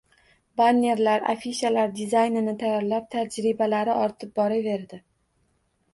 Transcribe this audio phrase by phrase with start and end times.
[0.61, 5.05] Bannerlar, afishalar dizaynini tayyorlab, tajribalari ortib boraverdi